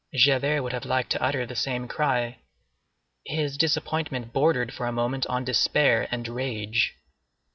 [0.15, 2.39] Javert would have liked to utter the same cry.
[3.23, 6.95] His disappointment bordered for a moment on despair and rage.